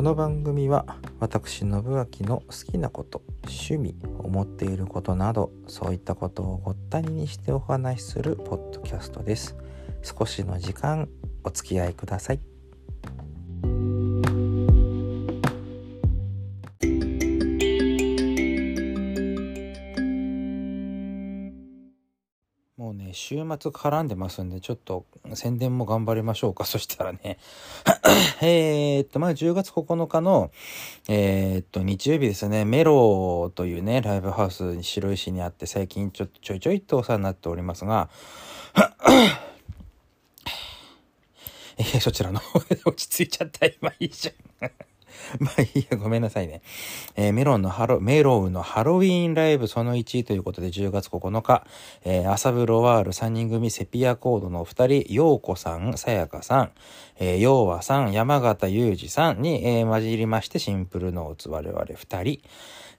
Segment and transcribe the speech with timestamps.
[0.00, 9.58] この番組は私信明の好きなこと趣味思っていることなどそういったことをごったににしてお話しするポッドキャストです。
[10.02, 11.06] 少しの時間
[11.44, 12.49] お付き合いください。
[22.80, 25.04] もうね、週末絡んでますんで、ちょっと
[25.34, 26.64] 宣伝も頑張りましょうか。
[26.66, 27.36] そしたらね、
[28.40, 30.50] えっと、まあ、10月9日の、
[31.06, 38.08] えー、っと、日曜日ですね、メロというね、ライブハウスに白石にあって、最近ちょっとちょいちょいとお世話になっておりますが、
[41.76, 43.66] えー、そちらの方で落ち着いちゃった。
[43.66, 44.70] 今いいじゃん。
[45.38, 46.62] まあいいや、ごめんなさいね。
[47.16, 51.66] えー、メロンのハロ、メロウのハロウィンライブその1ということで10月9日、
[52.04, 56.70] えー、アサブロワール3人組セピアコードの2人、ヨーコさん、さやかさん、
[57.18, 62.40] えー、ヨーワさん、山形裕二さんに、えー、混じりましてシンプルノーツ我々2人、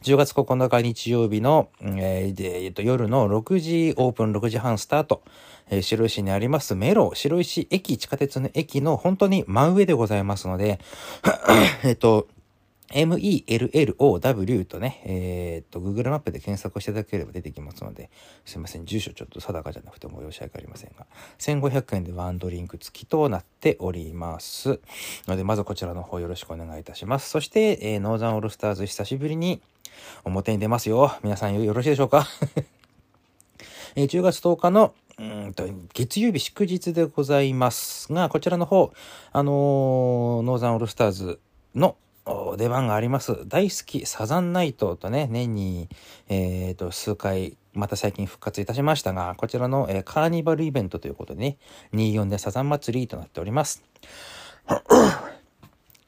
[0.04, 5.22] 10月9日日曜日の、えーでえー、と夜の6時オープン6時半スタート。
[5.72, 10.80] え、白石にありますメロ、白石駅、地下鉄の駅の本当に真上でございますので、
[11.84, 12.28] えっと、
[12.94, 18.10] MELLOW とね、えー、っと、Google マップで検索していただければ出てきますので、
[18.46, 21.06] すいません、住所ちょっと定かじゃなくても申し訳ありませんが、
[21.40, 24.82] 1500円でワンドリンク付きとなっております。
[25.28, 27.30] ので、まずこちらの方よろしくお願いいたします。
[27.30, 29.62] そして、えー、ノーザンオールスターズ久しぶりに
[30.26, 31.18] 表に出ますよ。
[31.24, 32.28] 皆さんよろしいでしょうか？
[33.96, 38.94] えー、10月10日のうんと月曜日祝日でございますが、こちらの方、
[39.32, 41.40] あのー、ノーザンオールスターズ
[41.76, 41.96] の
[42.58, 43.48] 出番があります。
[43.48, 45.90] 大好きサザンナイトとね、年に、
[46.30, 51.58] えー、と数回、また最近復活いたしましたが、こちらの、えー、カーニバルイベントということでね、
[51.94, 53.84] 24でサザン祭りとなっております。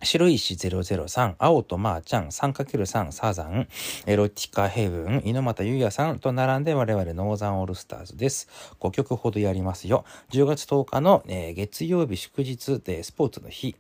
[0.04, 3.68] 白石003、青とまーちゃん、3×3 サザン、
[4.06, 8.50] エロティカヘブン、猪俣優也さんと並んで我々ノーザンオールスターズです。
[8.80, 10.04] 5曲ほどやりますよ。
[10.32, 13.76] 10月10日の、えー、月曜日祝日でスポーツの日。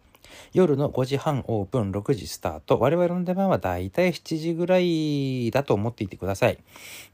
[0.53, 2.79] 夜の5時半オープン、6時スタート。
[2.79, 6.59] 我々の出番はだいたい7時ぐらいだと思っていてください。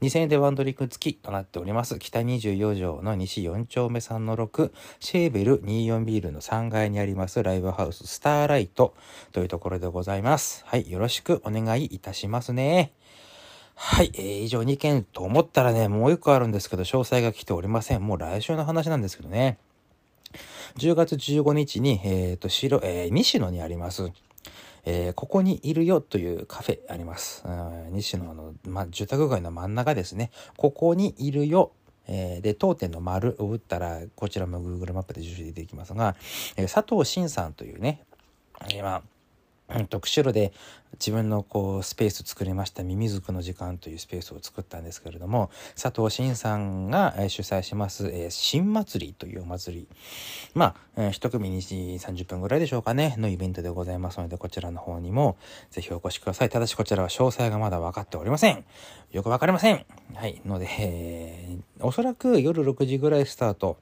[0.02, 1.98] 2000円でワンドリンク付きとなっております。
[1.98, 8.94] 北24条の西4丁目3の6、シェーベル24ビールの3階にありますライブハウススターライト
[9.32, 10.64] というところでございます。
[10.66, 12.92] はい、よろしくお願いいたしますね。
[13.74, 18.06] はい、えー、以上2件と思ったらね、もう1個あるんですけど、詳細が来ておりません。
[18.06, 19.58] もう来週の話なんですけどね。
[20.76, 24.12] 10月15日に、えっ、ー、と、白、えー、西野にあります、
[24.84, 27.44] えー、ここにいるよというカフェあります。
[27.90, 30.30] 西野の、ま、住宅街の真ん中ですね。
[30.56, 31.72] ここにいるよ。
[32.06, 36.16] で、当店の丸を打ったら、こちらも Google マップで受信出てきますが、
[36.56, 38.02] えー、佐藤慎さんというね、
[38.74, 39.02] 今、
[39.88, 40.52] 特殊路で
[40.94, 45.50] 自分のこうスペースを作りました「ミミズクの時間」というスペースを作ったんですけれども
[45.80, 49.88] 佐藤慎さんが主催します「え、新祭り」というお祭り。
[50.54, 55.36] まあ、えー、一組に30分ぐらいでしょうかねのイベントでございますのでこちらの方にも
[55.70, 56.48] ぜひお越しください。
[56.48, 58.64] ただしこちらは詳細がまだ分かっておりません。
[59.12, 59.86] よく分かりません。
[60.14, 63.78] はいので、えー、おそらく夜6時ぐらいスタート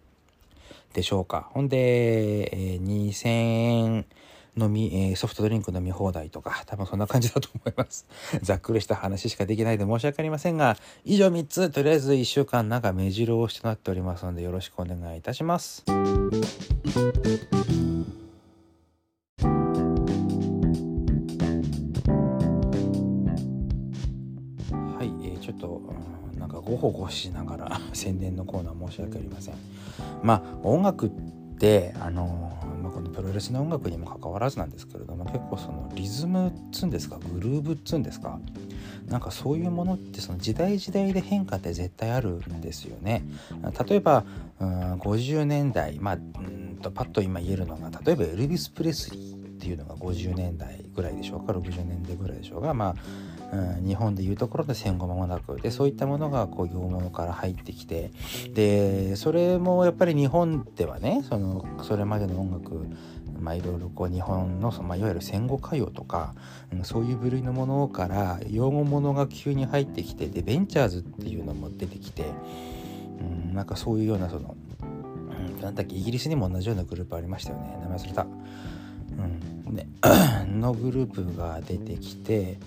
[0.92, 1.48] でしょうか。
[1.52, 4.06] ほんで、えー、2000円
[4.58, 8.06] 飲み、えー、ソフトドリンク飲み放題とか、多分そんな感じだと思います。
[8.42, 15.84] ざっくりした話しかできないで申し訳ありませんが、以上3つ、とりあえず1週間なんか目白押しとなっておりますので、よろしくお願いいたします。
[15.88, 15.94] は
[25.04, 25.80] い、えー、ちょっと、
[26.32, 29.54] うん、なんかごほごしながら 宣伝のコーナー申し訳ありません。
[30.22, 31.10] まあ、音楽っ
[31.58, 38.38] て、あのまあ、このプロレスの音楽にもかかわらずなんですけれども結構そのリズムっつうんですかグルーブっつうんですか
[39.08, 43.22] なんかそういうものってその時代時代で変化って絶対あるんですよね。
[43.88, 44.24] 例えば
[44.60, 52.94] うん50年代まあうんとパッと今言えるのが例えばエルビス・プレスリーっていうのが50年代ぐらいでしょうか60年代ぐらいでしょうかまあ
[53.50, 58.12] うん、日本でいうところで戦後間もなくでそういったものがこう洋物から入ってきて
[58.52, 62.86] でそれもやっぱり日本ではねそのそれまでの音楽
[63.40, 66.34] まあ、いろいろこう日本のその、まあ、いわゆる戦後歌謡とか、
[66.72, 72.32] うん、そういう部類のものから洋語ものが急に入ってきてでベンチャーズっていうのも出てきて、
[73.20, 78.26] うん、なんかそういうようなその、うん、なんだっけイギリスにも同じようなグループありましたよね名前忘れた。
[79.18, 82.58] うん、 のグループが出てきて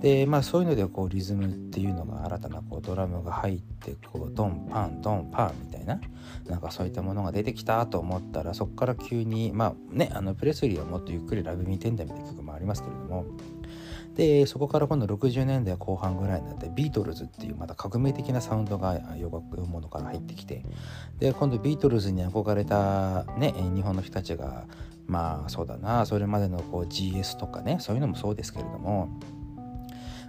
[0.00, 6.00] でまあそういうのでこうリズムっていうのが新たなこうドラムが入ってこうドンパンドンパンみたいな
[6.46, 13.26] なんかそういったものが出てきたと思ったらそこから急にまあねあのプレスリーはもっとゆっくりラブミーテンダーみたいな曲もありますけれども
[14.18, 20.64] でそこから今度60年代後半ぐらいになってビートルズっていうまた革命的なサウンドが洋楽のものから入ってきて
[21.20, 24.66] で今度ビートルズに憧れた、ね、日本の人たちが
[25.06, 29.08] まあそうだなそれまでのこう GS とかねそういうのもそうですけれども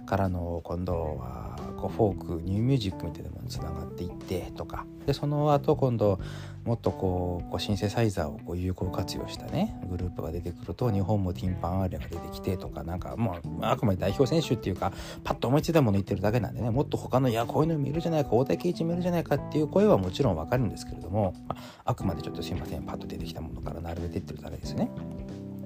[0.06, 6.18] からの今度はこうフォークニューミュージックみたいなものにつながっていってとかでその後今度
[6.64, 14.92] もっとこうシンセサイザーをこう有効活用したねグループが出てくると日本もティンパンアレイが出てきてとかなんかもうあくまで代表選手っていうか
[15.24, 24.90] パッと思いついたもの言ってるだけなんでねもっと他のいやこういうのもいるじゃないか大竹一見るじゃないかっていう声はもちろんわかるんですけれども、まあ、くまでちょっとすいませんパッと出てきたものから並べていってるだけですね。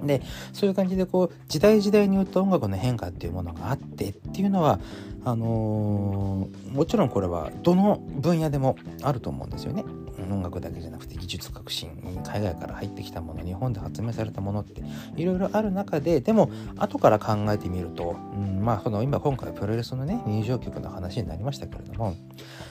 [0.02, 4.80] でそういう感じでこう時代時代によって音楽の変化っていうものがあってっていうのは
[5.24, 9.84] あのー、もちろんこれはどの分野でもあると思うんですよね。
[10.30, 11.90] 音楽だけじゃなくて技術革新
[12.24, 14.82] 海外から入ってきたもの日本で発明されたものって
[15.16, 22.16] いろいろある中ででも後から考えてみると、うん、まあその今今回プロレスのね入場曲の話になりましたけれども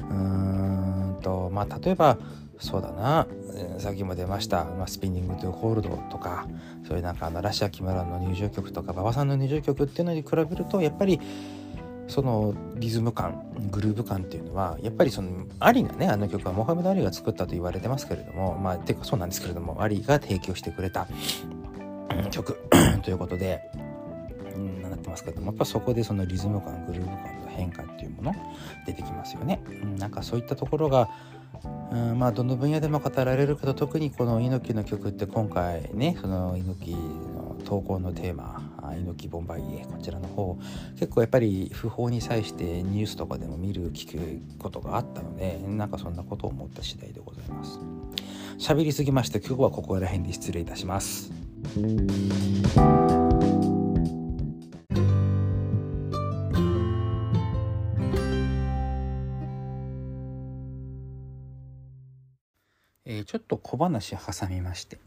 [0.01, 2.17] うーんとまあ例えば
[2.63, 3.27] そうだな、
[3.77, 6.47] さっきも出ました、まあ、スピニング・トゥ・ホールドとか
[6.87, 11.19] そういうなんかあのラシア・キムラの入場曲とか馬場さんの入場曲っていうのに比べるとやっぱり
[12.07, 21.07] そのリズム感グルーヴ感っていうのはやっぱりそのアリがねあの曲はモハメド・アリが作ったと言われてますけれどもまあていうかそうなんですけれどもアリが提供してくれた
[22.31, 22.57] 曲
[23.03, 23.61] ということで、
[24.55, 28.35] うん、なってますけどもやっぱそこでそのリズム感グルーヴ感の変化っていうもの
[28.85, 29.61] 出てきますよね。
[29.97, 31.09] なんかそういったところが
[31.91, 38.61] うんまあどの分野でも語られるけど特にこの猪木の曲って今回ねその猪木の投稿のテーマ
[38.99, 40.57] 「猪木ボンバイエ」こちらの方
[40.99, 47.79] 結構やっぱり不法に際してニュースとかでも見る聞くことがあったのでなんかそんなことを思った次第でございます。
[48.57, 51.31] 喋りすぎまして今日はここら辺で失礼いたします。
[63.33, 64.99] ちょっと小話挟みまして。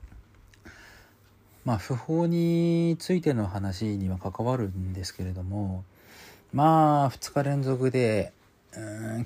[1.65, 5.85] まあ不法についての話には関わるんですけれども
[6.53, 8.33] まあ2日連続で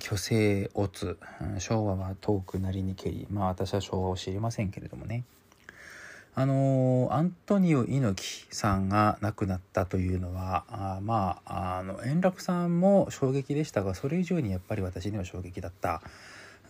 [0.01, 1.19] 虚勢オツ、
[1.59, 5.25] 昭和は遠くなりにけりまあ私は昭和を知りませんけれどもね。
[6.35, 16.03] あのアントニオ猪木さんが亡くなったというのはあまああの円楽さんも衝撃でしたがそれ以上にやっぱり私には衝撃だった。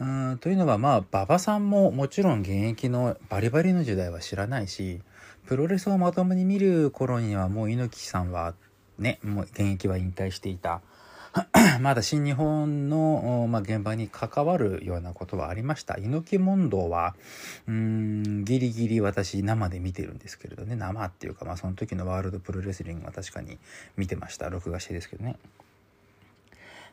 [0.00, 5.02] うんというのはまあ馬場さんももちろん現役のバリバリの時代は知らないし
[5.46, 8.54] プロレスをまともに見る頃にはもう猪木さんは
[8.98, 10.80] ねもう現役は引退していた
[11.80, 15.96] まだ新日本の、まあ、現場に関わるようなことはありました。
[15.96, 17.14] 猪木問答は、
[17.68, 23.58] うん、ギリギリ私生で見てるんですけれどね、生っていうか、まあその時のワールドプロレスリングは確かに
[23.96, 24.50] 見てました。
[24.50, 25.36] 録画してですけどね。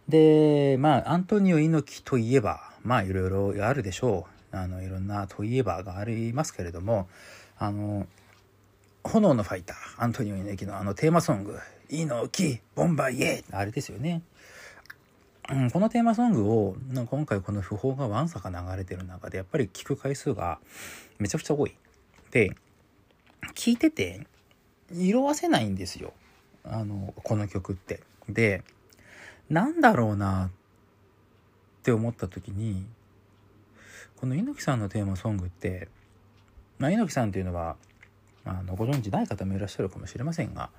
[0.08, 4.56] で、まあ、アントニオ猪木といえば、まあ、いろいろあるでしょう。
[4.56, 7.08] あの、いろんなといえばがありますけれども、
[7.58, 8.08] あの、
[9.04, 11.60] 炎のファイター、アントニオ猪木のあのテーマソング、
[11.90, 14.22] 猪木、ボンバイエあれですよね。
[15.50, 16.76] うん、このテーマソングを、
[17.10, 20.60] 今回この訃報がわんさか流れてる中で、やっぱり聞く回数が
[21.20, 21.76] めちゃくちゃ多い。
[22.32, 22.56] で、
[23.56, 24.28] 聞いてて、
[24.92, 26.14] 色あせないんですよ。
[26.66, 28.02] あの、この曲って。
[28.28, 28.64] で、
[29.50, 30.50] なんだろうなっ
[31.84, 32.86] て思った時に
[34.18, 35.88] この猪木さんのテーマソングって、
[36.80, 37.76] まあ、猪木さんっていうのは
[38.46, 40.70] あのご存知ない方もいらっしゃるかもしれませんが、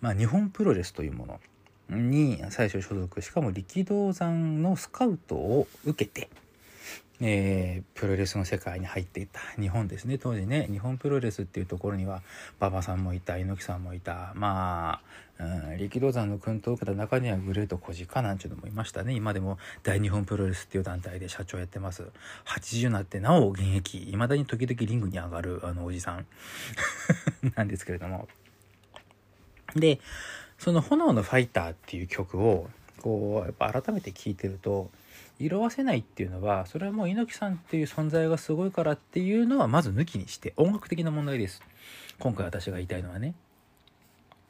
[0.00, 1.40] まあ、日本プロレスというも
[1.90, 6.28] のに最初所属しかも力道山のスカウトを受けて
[7.20, 10.18] えー、プロレスの世界に入っていった日本ですね。
[10.18, 12.22] 当時ね日本プロレスっていうところには
[12.60, 14.32] 馬場さんもいた猪木さんもいた。
[14.34, 15.00] ま
[15.38, 19.14] あ、うん、力道山の薫陶を受けた中にはグレート小鹿なんていうのもいましたね。
[19.14, 22.04] 今でも大日本プロレスっていう団体で社長やってます。
[22.46, 24.10] 80になってなお現役。
[24.10, 26.26] いまだに時々リングに上がるあのおじさん。
[27.56, 28.28] なんですけれども。
[29.74, 30.00] で
[30.58, 32.70] その「炎のファイター」っていう曲を
[33.02, 34.90] こうやっぱ改めて聴いてると
[35.38, 41.62] 色あせないっていうのはそれはもう猪木さんっていう存在がすごいからっていうのはまず抜きにして音楽的な問題です。
[42.18, 43.34] 今回私が言いたいのはね。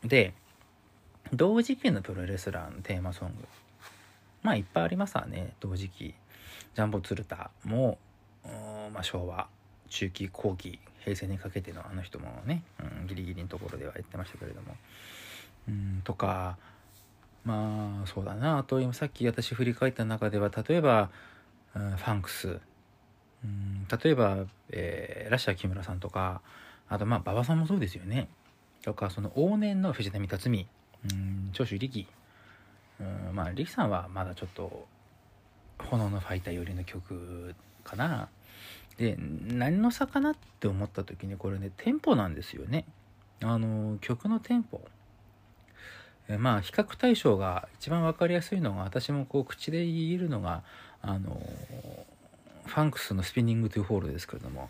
[0.05, 0.33] で
[1.33, 3.35] 同時期のプロレスラーのテーマソング。
[4.43, 5.55] まあいっぱいありますわね。
[5.61, 6.15] 同時期。
[6.75, 7.99] ジャンボ鶴田も、
[8.95, 9.49] まあ、昭和
[9.89, 12.63] 中期後期平成にかけてのあの人もね、
[13.01, 14.77] うん、ギリギリのところでは言ってましたけれども、
[15.69, 16.57] うん、とか
[17.45, 18.59] まあそうだな。
[18.59, 21.11] あと今さっき私振り返った中では例えば、
[21.75, 22.61] うん、ファンクス、
[23.45, 26.43] うん、例えば、えー、ラッシャー木村さんとか
[26.89, 28.29] あとまあ馬場さんもそうですよね。
[28.83, 30.67] とかその往年の藤波辰巳、
[31.13, 32.07] うん、長州力、
[33.01, 34.87] うん、まあ力さんはまだちょっと
[35.79, 37.55] 炎のファイター寄りの曲
[37.85, 38.29] かな。
[38.97, 42.85] で何の差かなって思った時にこれねテンポなんですよね。
[43.43, 44.81] あの曲のテンポ。
[46.37, 50.63] まあ比較対象が一番分かりやすいのが私もこう口で言えるのが
[51.01, 51.41] あの
[52.67, 54.69] ファンクスのスピニングトゥーホールですけれども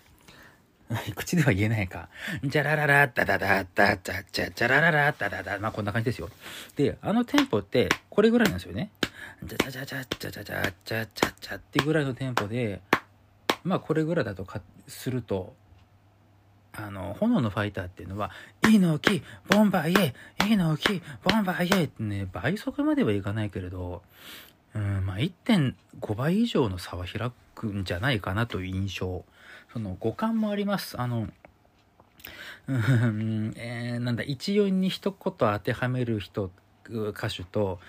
[1.16, 2.08] 口では言えないか。
[2.42, 5.58] じゃららら、ダダダ、ダダじゃ、じゃららら、ダダダ。
[5.58, 6.30] まあこんな感じですよ。
[6.76, 8.90] で、あのテンポってこれぐらいなんですよね。
[9.44, 12.80] じゃじゃじゃじゃじゃじゃじゃじゃじゃっていうぐらいのテンポで、
[13.64, 15.54] まあこれぐらいだとかすると、
[16.86, 18.30] あの、炎のファイターっていうのは、
[18.62, 20.14] 猪木、ボンバイエ、
[20.46, 24.02] 猪木、ボンバイエってね、倍速まではいかないけれど、
[24.74, 29.24] うん、まあ1.5倍以上の差は開くんじゃないかなという印象。
[29.72, 31.00] その五感もあります。
[31.00, 31.28] あの、
[32.68, 36.50] うん、えー、なんだ、一音に一言当てはめる人、
[36.88, 37.80] 歌手と、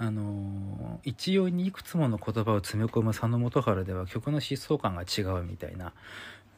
[0.00, 5.92] あの一様にいくつもの言葉を詰め込む佐野元春では曲の疾走感が違うみたいな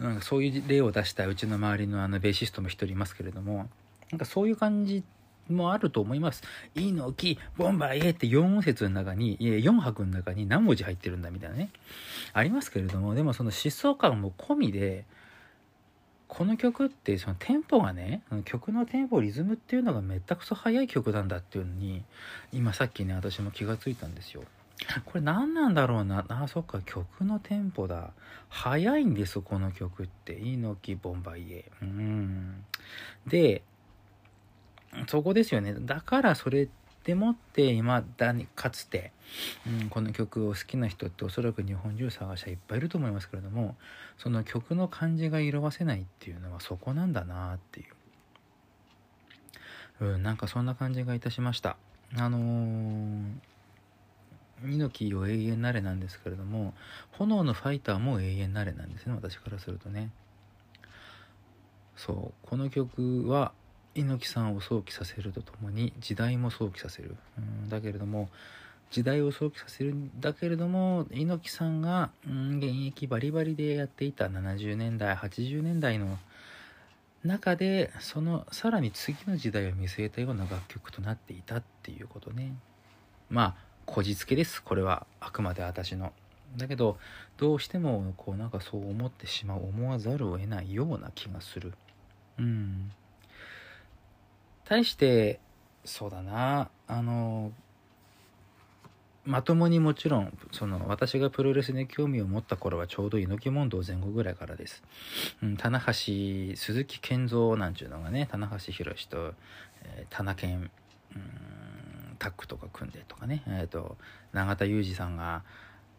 [0.01, 3.69] なんかそういう例を出したうちの周りのあのベーシストも一人いますけれども
[4.11, 5.05] なんかそういう感じ
[5.49, 6.43] もあると思います。
[6.75, 11.71] いいのき、ボンバイエって4音節の中に、4拍の中に何文字入ってるんだみたいなね。
[12.33, 15.05] ありますけれども、でもその疾走感も込みで、
[16.31, 22.05] この曲ってそのテンポがね曲のテンポリズムっていうのがめったくそ速い曲なんだっていうのに
[22.53, 24.43] 今さっきね私も気がついたんですよ
[25.05, 26.25] これ何なんだろうな。
[26.29, 28.13] あそっか曲のテンポだ。
[28.49, 30.33] 速いんですこの曲って。
[30.33, 31.71] 猪木ボンバイエ。
[31.83, 32.65] うん。
[33.27, 33.63] で
[35.07, 35.75] そこですよね。
[35.79, 36.69] だからそれ
[37.05, 39.13] でもって今だにかつて、
[39.67, 43.77] うん、この曲を好きな人っておそらく日本中探しはいっぱいいると思いますけれども
[44.19, 47.85] その曲の感じが色あせないっていうのはそこなんだなってい
[50.01, 51.77] う、うん、なんかそんな感じがいたしました。
[52.17, 53.23] あのー
[54.65, 56.75] 猪木を永遠なれなんですけれども
[57.13, 60.11] 炎のファイターも永遠なれなんですね私からするとね。
[61.97, 63.53] そうこの曲は
[63.95, 68.31] 猪木さんを想起させるとともに時代も想起させる、うん、だけれども
[68.91, 76.19] 時代を想起させるんだけれども猪木さんが、うん、現役バリバリでやっていた70年代80年代の
[77.25, 82.55] 中でそのさらに次の時代を見据えたような楽曲となっていたっていうことね。
[83.29, 84.63] まあこじつけです。
[84.63, 86.13] これはあくまで私の。
[86.57, 86.97] だけど
[87.37, 91.73] どうしてもこうなんかそう思ってしまう思わざるを得ないような気がする。
[92.39, 92.93] うん。
[94.65, 95.41] 対して
[95.85, 96.71] そうだな。
[96.87, 97.51] あの
[99.25, 104.83] まともにもちろんその私がプロレスに興味を持った頃はちょうど猪木問答前後ぐらいからです、
[105.43, 109.35] うん、棚橋鈴木健三なんちゅうのがね棚橋宏と、
[109.83, 110.71] えー、棚健、
[111.15, 111.50] うん、
[112.21, 113.97] タッグとか組んでとかね、えーと、
[114.33, 115.43] 永田裕二さんが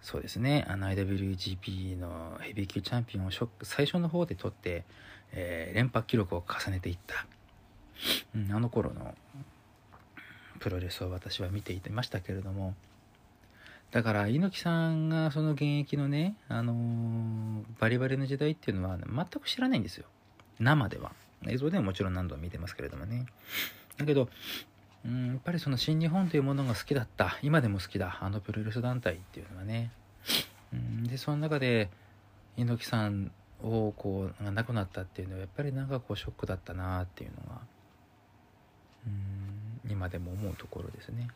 [0.02, 0.66] そうですね。
[0.70, 3.30] あの IWGP のヘビー級チャンピオンを
[3.64, 4.84] 最初の方で取って、
[5.34, 7.26] えー、連覇記録を重ねていった。
[8.36, 9.14] うん、あの頃の
[10.60, 12.76] プロレスを私は見ていてましたけれども。
[13.92, 20.06] だから猪木さんがその現役のね、あのー、バリバリの時代っていうのは全く知らないんですよ。
[20.60, 21.12] 生では。
[21.48, 23.26] 映像でももちろん何度も見てますけれどもね。
[23.98, 24.30] だけど
[25.06, 27.38] うんやっぱりその新日本というものが好きだった。
[27.42, 28.20] 今でも好きだ。
[28.22, 29.92] あのプロレス団体っていうのはね。
[30.74, 31.90] うんでその中で
[32.58, 33.32] 猪木さん
[33.64, 37.62] をこう亡くなったっていうのはやっぱりなんかこうショックだったなっていうのが
[39.08, 41.28] うん今でも思うところですね。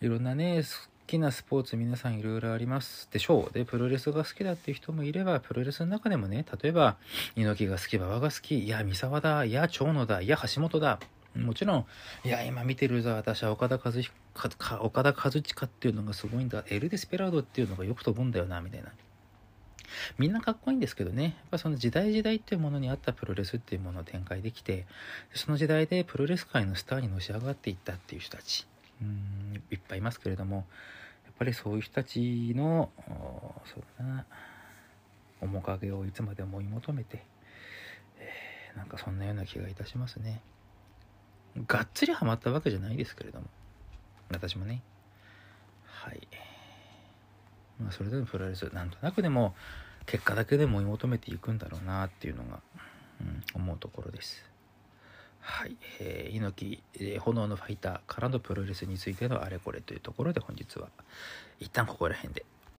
[0.00, 0.68] いろんなね好
[1.06, 3.52] きなスポーツ皆さんいろいろありますでしょう。
[3.52, 6.96] でプロレスが好きだっていう人もいればプロレスの中でもね例えば
[7.36, 10.98] 猪木が好き馬場が好きいや三沢だいや長野だいや橋本だ。
[11.34, 11.86] もちろん、
[12.24, 14.12] いや、今見てるぞ、私は岡田和彦、
[14.80, 16.64] 岡田和親っていうのがすごいんだ。
[16.68, 18.90] エル・デスペラードっていうのがよく飛ぶんだよな、みたいな。
[20.18, 24.86] みんなかっこいいんですけどね、やっぱその時代時代っていうものに合ったプロレスっていうものを展開できて、
[25.34, 28.66] その時代でプロレス界のスターにのし上がっていったっていう人たち、
[29.00, 30.56] うん、いっぱいいますけれども、
[31.24, 32.90] やっぱりそういう人たちの、
[33.64, 34.26] そうだな、
[35.40, 37.24] 面影をいつまでも追い求めて、
[38.18, 40.40] えー、なんかそんなような気がいたしますね。
[41.66, 43.46] がっつりハマったわけじゃないですけれども、
[44.30, 44.82] 私もね。
[45.84, 46.28] はい。
[47.80, 49.54] まあ、それでもプロレスなんとなくでも
[50.06, 52.60] 結果だけでも追い求めていくんだろうなっていうのが、
[53.20, 54.44] うん、思うところです。
[55.40, 60.88] はい、えー、猪木、えー、炎のファイターからのプロレスについてのあれこれというところで本日は
[61.58, 62.44] 一旦ここら辺で